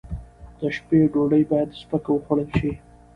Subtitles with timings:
[0.59, 2.71] د شپې ډوډۍ باید سپکه وخوړل شي.